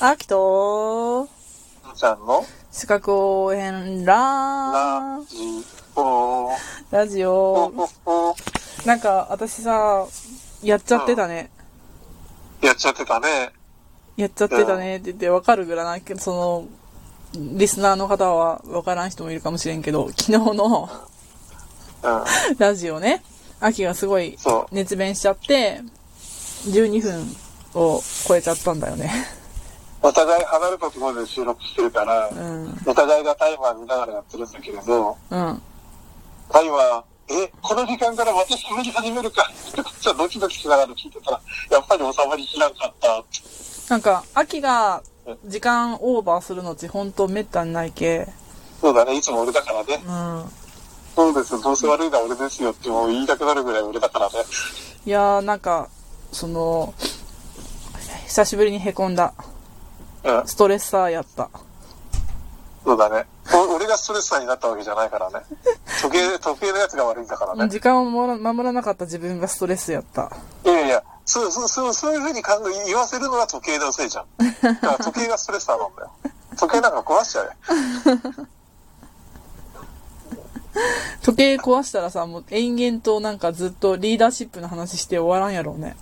[0.00, 1.28] あきと、
[1.94, 5.36] ちゃんの四角応援ララジ
[5.94, 6.50] オ。
[6.90, 7.72] ラジお
[8.04, 8.36] オ。
[8.84, 10.04] なんか、私さ、
[10.62, 11.50] やっちゃってたね。
[12.60, 13.52] やっちゃってたね。
[14.16, 16.68] やっちゃってたねって言ってわかるぐらいなけど、その、
[17.36, 20.90] リスナーの方はわからん人もいるかもしれんけど、昨日の
[22.02, 22.58] うん。
[22.58, 23.22] ラジオね、
[23.60, 24.36] 秋がすごい。
[24.72, 25.80] 熱弁しちゃって、
[26.66, 27.36] 12分
[27.74, 29.12] を超えちゃったんだよね。
[30.04, 32.78] お互い離れたところで収録してるから、うん。
[32.84, 35.62] お互いがタイマー見ながらやってるんだけれど、うん。
[36.50, 43.40] タイマー、え、この時間からまた喋り始めるかってこっちはドキドキしながら聞いてたら、やっぱり収まりきらんかったって。
[43.88, 45.02] なんか、秋が
[45.46, 48.28] 時間オーバーするのって本当めったにないけ。
[48.82, 50.02] そうだね、いつも俺だからね。
[50.06, 50.44] うん。
[51.16, 54.34] そうですよ、どうせ悪いのは俺ですよってもう言いたくなるぐらい俺だからね。
[55.06, 55.88] いやー、なんか、
[56.30, 56.92] その、
[58.26, 59.32] 久しぶりに凹んだ。
[60.24, 61.50] うん、ストレッサーやった。
[62.84, 63.26] そうだね。
[63.52, 65.40] お俺がストレスさになったわけじゃないからね。
[66.02, 67.68] 時計、時計のやつが悪いんだからね。
[67.68, 70.30] 時間を守ら守らなかった自分がストレスやった。
[70.64, 74.26] いやいや、そう、そう、そう、そういうふうに考え、言わせるのが時計のせいじゃん。
[74.62, 75.90] だから時計がストレスなんだよ。
[76.58, 77.48] 時計なんか壊しちゃえ。
[81.22, 85.96] 時計壊したらさ、もう延々となんかずっとリーダーシップの話して終わらんやろうね。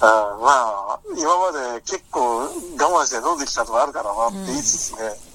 [0.00, 5.30] うん、まあ、今まで結構我慢して飲んできたとかあるからなって言いつつね。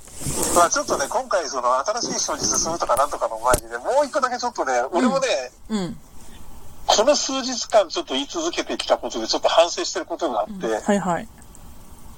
[0.55, 5.27] まあちょっとね、今回その新しい人に進むとかなんとかの前にね、もう一個だけちょっとね、俺もね、
[5.69, 5.97] うん。
[6.87, 11.27] この数日間ちょっと言い続けてきたことでちょっと反省してることがあって、はいはい。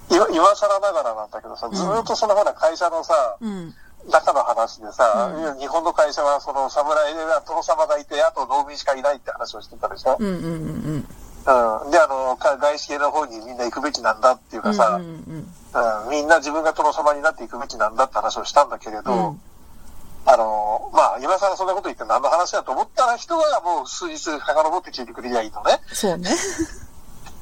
[0.10, 3.74] 今今更ながらなんだけどさ、ずーっとそのほら会社のさ、うん。
[4.10, 10.16] 中の話でさ、うん日本の会社はその侍で殿様がいて、あと農民しかいないって話をしてたでしょ。
[10.20, 10.54] うんうんうんう
[10.98, 11.08] ん。
[11.48, 11.92] うん。
[11.92, 19.42] で、あの、か外資系の方にみんな行くべきなんだっていうかさ、うんうんうんうん、みんな自分が殿様になっていくべきなんだって話をしたんだけれど、うん
[20.30, 25.80] あの、まあ、今更そんなこと言って何の話だと思ったら人はもう数日遡って聞いてくれりゃいいのね。
[25.88, 26.30] そうね。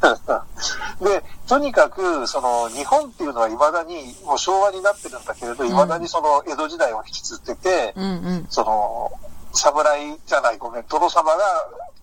[1.02, 8.48] で、とにかく、その、日本っていうのは未だに、もう昭和になってるんだけれど、未だにその、江戸時代を引き継ってて、うんうん。
[8.50, 9.12] その、
[9.54, 11.95] 侍じゃない、ごめん、殿様が、た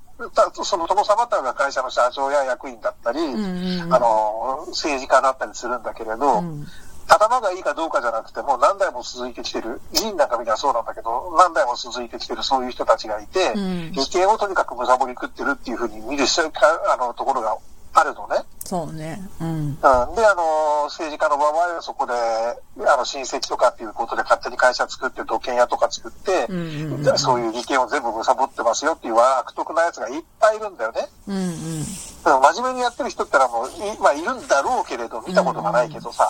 [0.65, 3.94] その殿様っていうのが会社の社長や役員だったり、うんうんうん。
[3.94, 6.66] あの、政治家だったりするんだけれど、うん
[7.09, 17.56] 頭がいいかどうかじゃなくて、もう何代も続いてきてる、議員なんかみんなそうなんだけど、何代も続いてきてるそういう人たちがいて、うん利権をとにかくむさぼり食ってるっていうふうに見るあのところが
[17.93, 18.37] あるのね。
[18.65, 19.21] そうね。
[19.41, 19.49] うん。
[19.49, 31.09] うん、で、あの、政治家の場合はそこで、あの、親戚とかっていうことで勝手に会社作って、土建屋とか作って、うんうんうんそういう利権を全部むさぼってますよっていう悪徳な奴がいっぱいいるんだよね。
[31.28, 31.43] うんうん。
[31.43, 31.84] うん
[32.25, 36.29] 真面目にやってる人ってのはもうい、まあ、いるんだろうけれど、見たことがないけどさ、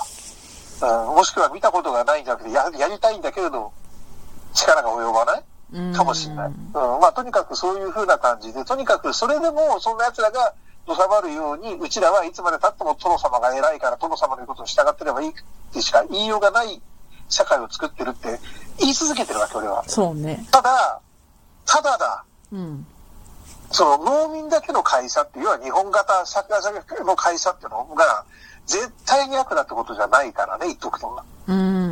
[0.82, 3.72] うんもしくは見たことがないんじゃなくてや、やりたいんだけれど、
[4.54, 5.42] 力が及ばない
[5.74, 6.48] うんかもしれない。
[6.48, 10.54] うん、まあ、とにかくそういう風な感じで、とにかくそれでも、そんな奴らが
[10.86, 15.32] 収まるように、うちらはいつまで経っても殿様が偉いから、殿様の言うことに従ってればいいっ
[15.72, 16.80] てしか言いようがない
[17.28, 18.40] 社会を作ってるって
[18.78, 19.84] 言い続けてるわけ、俺は。
[19.88, 20.44] そうね。
[20.50, 21.00] ただ、
[21.64, 22.86] ただだ、うん。
[23.70, 26.60] その農民だけの会社っていうのは日本型社会
[27.04, 28.24] の会社っていうのが
[28.66, 31.22] 絶対に悪だってことじゃないからね、言っとくと。
[31.46, 31.91] うん。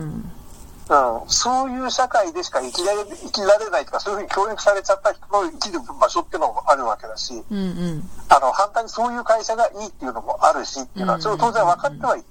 [0.91, 8.11] うん、そういう社会でしか生きられ生きられないとか、そういうふうに教育されちゃった人の生きる場所っていうのもあるわけだし、うんうん。
[8.29, 12.25] あの、反対にそういう会社がいいっていうのもあるしっていうのは、それは当然分かってはいる。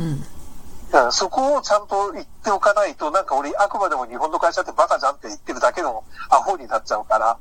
[0.00, 0.06] うん。
[0.06, 0.24] うん
[1.10, 7.36] そこをちゃんと言っておかないと、なんか俺、あくまでも日本の会社ってバカじゃんって言ってるだけのアホになっちゃうから、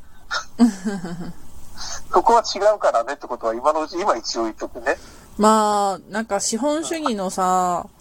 [2.12, 4.98] そこは違うからねってことは今のうち、今一応言っとくね。
[5.38, 7.97] まあ、なんか資本主義のさ、うん。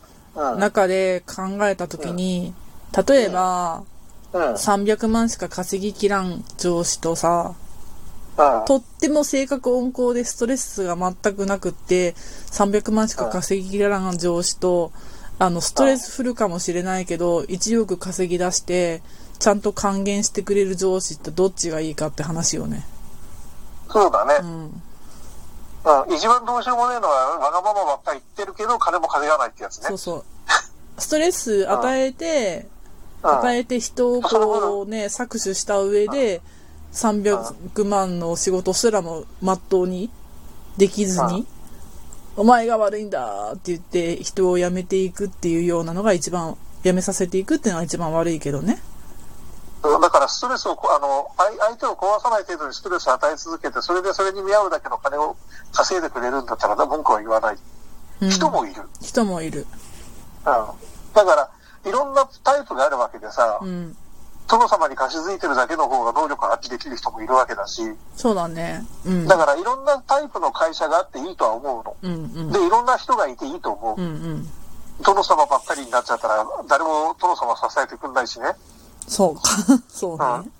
[0.59, 2.55] 中で考えたときに、
[3.07, 3.83] 例えば、
[4.33, 4.43] うん。
[4.55, 7.55] 300万しか稼ぎきらん上司とさ、
[8.39, 8.65] うん。
[8.67, 12.13] とっても性格温厚でストレスが全くなくって、
[12.51, 14.93] 300万しか稼ぎきらん上司と、
[15.39, 19.03] あの、ストレスフルかもしれないけど、1億稼ぎ出して、
[19.39, 22.87] ちゃんと還元してくれる上司ってどっちがいいかって話よね。
[23.91, 24.35] そうだね。
[24.41, 24.83] うん。
[25.87, 26.15] うん。
[26.15, 29.99] 一番どうしようもねえのは、わがままばっかり言ってるけど、金も稼がないってやつねそう。
[29.99, 30.25] そう。
[30.99, 32.67] ストレス与えて、
[33.23, 33.31] うん。
[33.39, 36.43] 与えて人をこうね、搾取した上で、
[36.93, 40.11] 300万の仕事すらもまっとうに
[40.79, 41.47] できずに、
[42.37, 48.83] お前が悪いんだって言って人を辞めていくっていうようなのが一番、辞めさせていくっていうのが一番悪いけどね。
[50.01, 55.37] だからストレスをこ、あの、相相手を壊さない程度にストレスを与え続けて、それでそれに見合うだけの金を
[55.73, 57.57] 稼いでくれるんだったら、文句は言わない。
[58.21, 58.83] うん人もいる。
[59.03, 59.61] 人もいる。
[59.61, 60.45] うん。
[60.47, 61.51] だから、
[61.85, 63.97] いろんなタイプがあるわけでさ、うん。
[64.49, 67.83] 殿様に貸し付いてるだけの方が能力を発揮できる人もいるわけだし、
[68.15, 68.85] そうだね。
[69.05, 69.27] うん。
[69.27, 71.97] だからいろんなタイプの会社があっていいとは思うの。
[72.03, 72.53] うんうん。
[72.53, 74.07] で、いろんな人がいていいと思ううん。
[74.07, 74.49] うん。
[75.03, 78.55] 殿様ばっかりになっちゃったら、誰も殿様支えてくんないしね。
[79.07, 79.43] そうか。
[79.89, 80.51] そうね。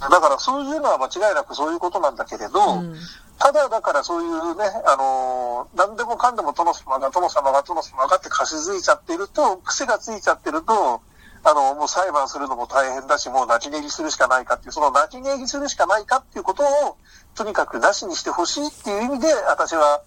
[0.00, 2.96] だからそういうのは間違いなくそういうことなんだけれど、うん。
[3.38, 11.00] ただだからそういうね、あのー何でもかんでも殿様が殿様が殿様がって貸し付いちゃってると、癖がついちゃってると、
[11.44, 16.96] あの、もう裁判するのも大変だし、もう泣き寝入りするしかないかっていう、その泣き寝入りするしかないかっていうことを、
[17.34, 20.00] とにかくなしにしてほしいっていう意味で、私は、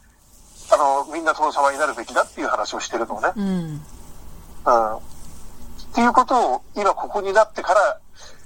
[0.71, 3.31] あの、みんな殿様になるべきだっていう話をしてるのね。
[3.35, 3.43] うん。
[3.43, 3.81] うん。
[5.91, 7.99] っていうことを、今ここになってから、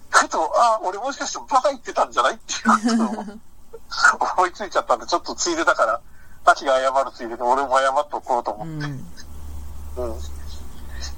[0.10, 6.00] ふと、あ、俺もしかしてバカ言ってたんじゃないっていうことを 思いついちゃったんで、ちょっとついでだから、
[6.44, 8.74] パチが謝るついでで俺も謝っとこうと思って。
[8.74, 10.12] うん。
[10.12, 10.20] うん。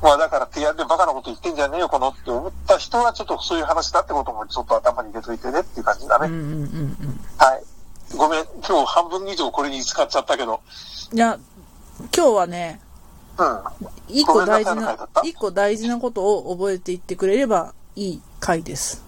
[0.01, 6.27] まあだから提案でバカなこと言ってんじゃねえよ、このって思った人はちょっとそういう話だってこともちょっと頭に入れといてねっていう感じだね。
[6.27, 7.25] うんうんうんうん。
[7.37, 7.63] はい。
[8.15, 10.61] ごめん、今日半分以上これに使っちゃったけど。
[11.13, 11.37] いや、
[12.15, 12.81] 今日はね、
[13.37, 13.87] うん。
[14.07, 19.03] 一個大事な一個大事なことを覚えていってくれればいい回です。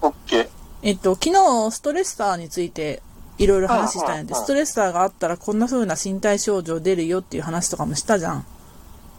[0.00, 0.48] オッケー。
[0.82, 3.02] えっと、昨日、ストレッサーについて、
[3.38, 8.46] いろいろ話したんやで、ストレッサーがあったらこんな風な身体症状出るよっていう話とかもしたじゃん。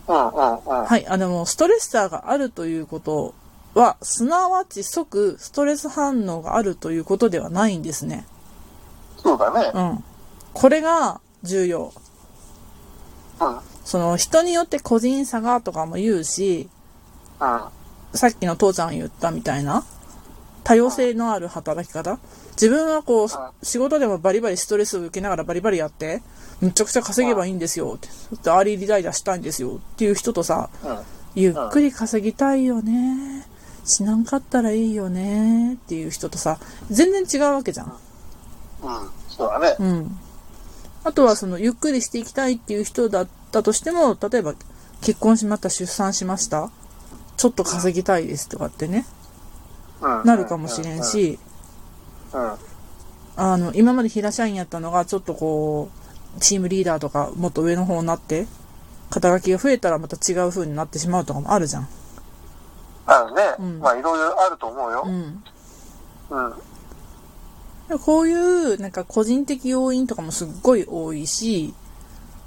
[0.07, 0.86] うんうんうん。
[0.86, 3.34] はい、あ、でも、ストレッサーがあるということ
[3.74, 8.25] は、すなわち即ストレス反応があるということではないんですね。
[9.18, 9.72] そうだね。
[9.74, 10.04] うん。
[10.54, 11.94] これが重要。
[13.40, 13.60] うん。
[13.94, 14.00] うん。
[14.00, 16.69] その、人によって個人差がとかも言うし、
[18.13, 19.84] さっきの父ちゃんが言ったみたいな、
[20.63, 22.19] 多様性のある働き方
[22.51, 26.22] 自分はこう、仕事でもバリバリストレスを受けながらバリバリやって、
[26.62, 28.07] むちゃくちゃ稼げばいいんですよって。
[28.44, 31.00] でアーリーリタイアしたいんですよっていう人とさ、うん。
[31.36, 33.45] ゆっくり稼ぎたいよね。
[33.86, 36.60] しなんかったらいいよねっていう人とさ、
[36.90, 37.88] 全然違うわけじゃん。
[37.88, 37.95] うん。
[39.28, 39.75] そうだね。
[39.80, 40.18] うん。
[41.04, 44.53] あとはその、ゆっくりしていきたいっていう人だったとしても、例えば、
[45.01, 46.69] 結婚しました、出産しました、
[47.38, 49.05] ちょっと稼ぎたいですとかってね、
[50.01, 50.23] うん。
[50.25, 51.39] なるかもしれんし。
[53.35, 55.89] あの、今まで平社員やったのが、ちょっとこ
[56.38, 58.47] う、チームリーダーとか、もっと上の方になって、
[59.09, 61.88] 肩書きが増えたらまた違う風になってしまうとかもあるじゃん。
[63.06, 63.41] あるね。
[63.59, 65.09] うんまあいろいろあると思うよう。
[65.09, 65.44] ん。
[66.29, 66.53] うん。
[67.89, 71.73] でこういう、なんか個人的要因とかもすっごい多いし、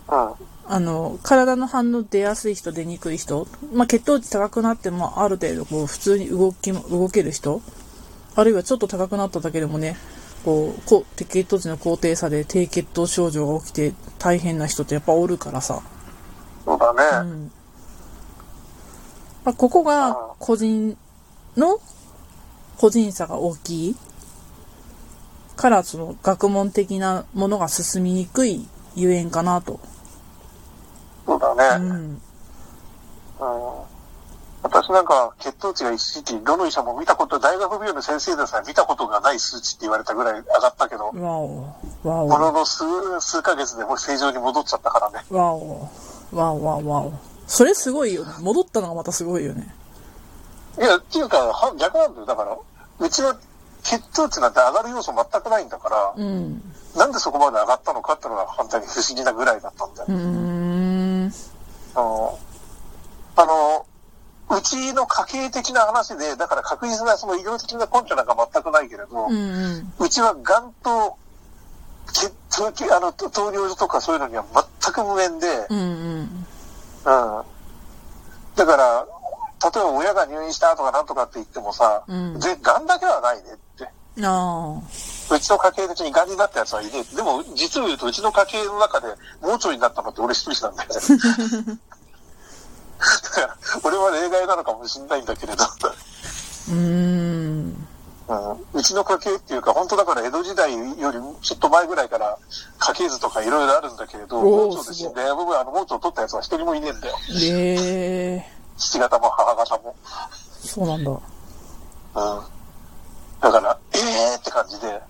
[0.09, 0.33] うん。
[0.69, 7.63] あの、体の反応出やすい人、出にくい人、まあ、血糖値高くなってもある程度こう普通に動きも、動ける人、
[8.35, 9.97] あるいはちょっと高くなっただけでもね、
[10.45, 15.83] こう、こう血糖値の高低差で低血糖症状が起きて大変な人ってやっぱおるからさ。
[16.65, 16.93] そうだ
[17.25, 17.31] ね。
[17.31, 17.51] うん。
[19.45, 20.97] まあ、ここが個人
[21.57, 21.79] の
[22.77, 23.97] 個人差が大きい
[25.55, 28.67] から、その学問的なものが進みにくい
[28.97, 29.79] ゆえんかなと。
[31.57, 31.65] ね。
[31.79, 32.23] うん。
[33.41, 33.97] うん。
[34.63, 41.63] 私なんか血糖値が一時期どの医者も見たこと、大学病院の先生でさえ見たことがない数値って言われたぐらい上がったけど、わお、
[42.03, 42.85] わお、ものの数、
[43.21, 45.25] 数ヶ月でもう正常に戻っちゃったからね。
[45.31, 45.83] わお、
[46.33, 47.13] わお、わお、わお。
[47.47, 48.33] それすごいよね。
[48.41, 49.73] 戻ったのがまたすごいよね。
[50.79, 52.27] いや、っていうか、は逆なんだよ。
[52.27, 52.57] だから、
[52.99, 53.37] うちは
[53.85, 56.61] 血糖値なんて上がる要素全くないんだから、うん。
[56.97, 60.07] なんでそこまで上がったのかっていうのが反対に不思議なぐらいだったんだよ。
[61.97, 62.39] あの、
[63.37, 63.87] あの、
[64.57, 71.17] うちの家系的な話で、だから確実なその医療的な根拠なんか全くないけれど、うんうちはがんと
[72.13, 74.45] 血糖系、あの、と糖尿病とかそういうのには
[74.83, 76.19] 全く無縁で、うんうん。
[76.19, 77.45] うん。
[78.55, 79.07] だから、
[79.65, 83.89] 例えば親が入院したとかなんとかって言ってもさ、うんぜがんだけはないねって。
[85.31, 87.17] あうちの家系的にがんになったやつはいねえ。
[87.17, 89.09] でも、実を言うとうちの家系の中で
[89.43, 90.99] 盲腸になったのって俺一人なんだよね。
[92.99, 95.65] だから、俺は例外なのかもしれないんだけれど。
[95.65, 95.69] あ。
[96.69, 97.87] うーん。
[98.29, 102.37] うんうちの家系っていうか、本当だから江戸時代よりちょっと前ぐらいから
[102.79, 107.17] 家系図とかいろいろあるんだけれど、盲腸で死んで、僕はあの盲腸を取ったやつは一人もいねえんだよ。
[107.41, 109.95] ええ 父方も母方も。
[110.61, 111.11] そうなんだ。
[111.11, 112.56] うん。
[113.41, 115.01] だから、ええーって感じで、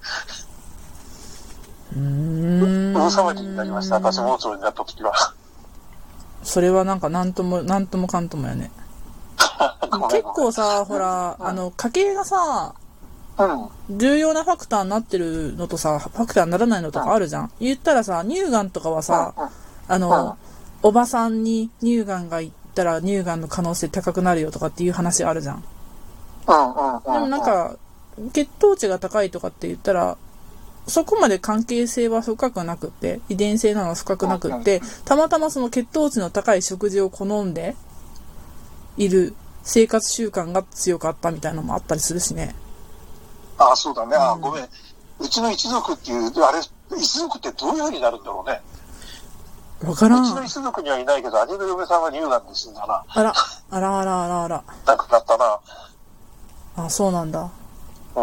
[1.95, 2.95] うーん。
[2.95, 3.97] 大騒ぎになりました。
[3.97, 5.13] 私盲腸になった時は。
[6.43, 8.71] それはなんかなんとも、なんともかんともやね。
[10.11, 12.75] 結構さ、ほら、あの、家計がさ、
[13.39, 13.99] うん。
[13.99, 17.53] 重要なファクターになってるのとさ、ファクターにならないのとかあるじゃん。
[17.61, 19.49] 言ったらさ、乳がんとかはさ、うん
[19.89, 20.37] あの、
[20.83, 25.65] おばさんに乳がんがいったら乳がんの可能性高くなるよとかっていう話あるじゃん。
[26.49, 27.03] うんうんうん。
[27.03, 27.77] でもなん、か、
[28.33, 30.17] 血糖値が高いとかって言ったら、
[30.87, 37.77] そこまで関係性は深くなくって、遺伝性なのは深くなくって、たまたまその血糖値の高い食事を好んで
[38.97, 42.55] いる生活習慣が強かったみたいなのもあったりするしね。
[43.59, 44.17] ああ、そうだね。
[44.17, 44.69] ああ、うんごめん。
[45.19, 46.61] うちの一族っていう、あれ、
[46.97, 48.61] 一族ってどういう風になるんだろうね。
[49.83, 50.23] わからん。
[50.23, 53.05] うちの一族にはいないけど、兄の嫁さんは乳がんで死んだな。
[53.09, 53.35] あら、
[53.71, 54.65] あらあらあらあら。
[54.87, 55.59] 亡くなったな。
[56.77, 57.51] あ、そうなんだ。
[58.17, 58.23] うん。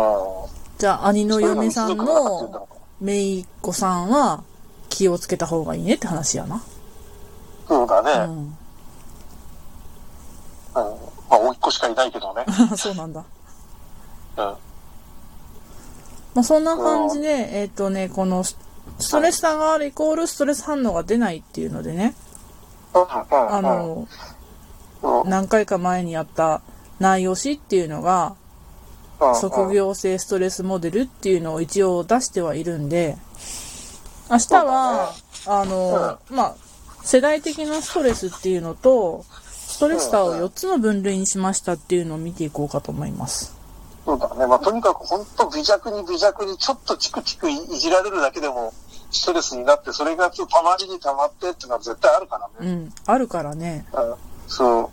[0.77, 2.67] じゃあ、兄の嫁さんの
[2.99, 4.43] 姪っ子さんは
[4.89, 6.61] 気をつけた方がいいねって話やな。
[7.67, 8.11] そうだね。
[8.11, 8.47] ううん。
[8.47, 8.57] ん。
[10.73, 10.81] ま
[11.29, 12.45] あ、甥っ子しかいないけどね。
[12.75, 13.23] そうなんだ。
[14.37, 14.45] うん。
[14.45, 14.57] ま
[16.37, 18.57] あ、そんな感じで、えっ、とね、このス
[18.99, 22.15] ストレス差があるイコールストレス反応が出ないっていうのでね。
[22.93, 24.07] あの、
[25.01, 26.61] うん、何回か前にやった
[26.99, 28.35] 内容しっていうのが、
[29.29, 33.17] うん、職業性ストレスモデルっていうのを一応出してはいるんで、
[34.29, 35.13] 明日は、
[35.45, 36.55] あの、まあ、
[37.03, 39.25] 世代的なストレスっていうのと、
[39.73, 43.55] ストレス差を4つの分類にしましたっていうのを見ていこうかと思います。
[44.05, 44.47] そうだね。
[44.47, 48.73] まあ、とにかく本当微弱に微弱にちょっとチクチクいじられるだけでも
[49.11, 52.71] ストレスになって、それがちょっとたまりにたまってっていうのは絶対あるからね。
[52.71, 53.85] うん、あるからね。
[53.93, 54.15] うん、
[54.47, 54.89] そう。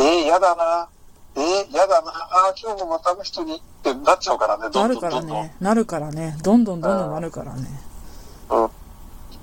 [0.00, 0.88] えー、やだな。
[1.34, 2.10] えー、やだな。
[2.10, 4.68] あー今日もまたあの人にってなっちゃうからね。
[4.70, 5.42] どなんるからどんどんどんどん。
[5.44, 5.56] ね。
[5.60, 6.36] なるからね。
[6.42, 7.68] どんどんどんどんなるからね。
[8.50, 8.68] うん。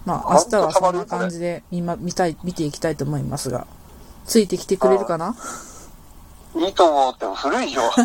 [0.06, 3.68] まあ、明日はそんな感じで見,、ま、見たい、見ていきたいと思いますが、
[4.26, 5.36] ついてきてくれるかな？
[6.56, 7.82] いいと思うって古いよ。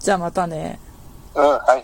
[0.00, 0.80] じゃあまたね。
[1.34, 1.76] うん、はいはい。